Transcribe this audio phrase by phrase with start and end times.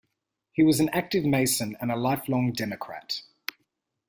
[0.51, 3.21] He was an active Mason and a life long Democrat.